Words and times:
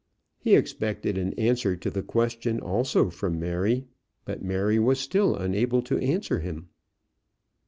He 0.39 0.55
expected 0.55 1.15
an 1.19 1.33
answer 1.35 1.75
to 1.75 1.91
the 1.91 2.01
question 2.01 2.59
also 2.59 3.11
from 3.11 3.39
Mary, 3.39 3.85
but 4.25 4.41
Mary 4.41 4.79
was 4.79 4.99
still 4.99 5.35
unable 5.35 5.83
to 5.83 5.99
answer 5.99 6.39
him. 6.39 6.69